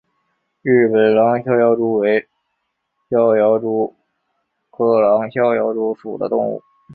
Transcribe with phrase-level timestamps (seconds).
[0.63, 2.27] 日本狼逍遥蛛为
[3.11, 3.95] 逍遥蛛
[4.71, 6.63] 科狼逍遥蛛属的动物。